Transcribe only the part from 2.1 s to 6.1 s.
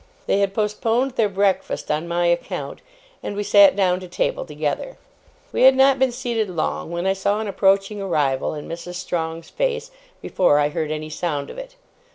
account, and we sat down to table together. We had not